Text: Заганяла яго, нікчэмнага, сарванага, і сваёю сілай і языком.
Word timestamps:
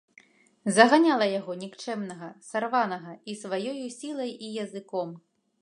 Заганяла 0.77 1.27
яго, 1.39 1.57
нікчэмнага, 1.63 2.31
сарванага, 2.49 3.15
і 3.33 3.39
сваёю 3.45 3.85
сілай 4.01 4.37
і 4.49 4.55
языком. 4.67 5.09